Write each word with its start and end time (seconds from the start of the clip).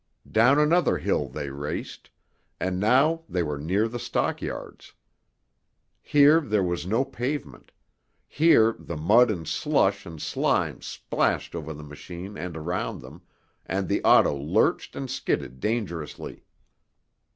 Down 0.27 0.57
another 0.57 0.97
hill 0.97 1.29
they 1.29 1.51
raced, 1.51 2.09
and 2.59 2.79
now 2.79 3.21
they 3.29 3.43
were 3.43 3.59
near 3.59 3.87
the 3.87 3.99
stockyards. 3.99 4.93
Here 6.01 6.39
there 6.41 6.63
was 6.63 6.87
no 6.87 7.05
pavement; 7.05 7.71
here 8.27 8.75
the 8.79 8.97
mud 8.97 9.29
and 9.29 9.47
slush 9.47 10.07
and 10.07 10.19
slime 10.19 10.81
splashed 10.81 11.53
over 11.53 11.71
the 11.71 11.83
machine 11.83 12.35
and 12.35 12.57
around 12.57 13.01
them, 13.03 13.21
and 13.67 13.87
the 13.87 14.03
auto 14.03 14.35
lurched 14.35 14.95
and 14.95 15.07
skidded 15.07 15.59
dangerously. 15.59 16.45